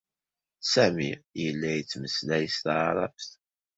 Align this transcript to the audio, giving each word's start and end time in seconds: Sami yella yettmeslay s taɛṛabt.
Sami 0.71 1.11
yella 1.41 1.69
yettmeslay 1.73 2.45
s 2.55 2.57
taɛṛabt. 2.63 3.29